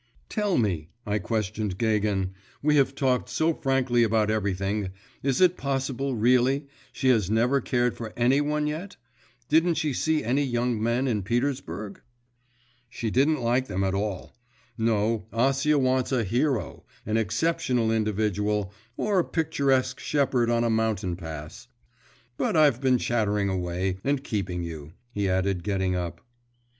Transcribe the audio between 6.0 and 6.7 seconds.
really,